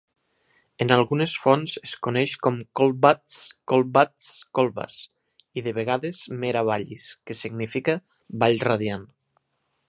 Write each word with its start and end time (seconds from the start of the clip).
En 0.83 0.91
algunes 0.93 1.33
fonts 1.41 1.75
es 1.81 1.91
coneix 2.07 2.33
com 2.47 2.57
"Colbatz", 2.79 3.35
"Kolbatz", 3.73 4.31
"Colbas" 4.61 4.97
i 5.61 5.65
de 5.69 5.75
vegades 5.79 6.23
"Mera 6.45 6.65
Vallis", 6.71 7.07
que 7.31 7.37
significa 7.43 7.97
"Vall 8.45 8.59
radiant". 8.71 9.07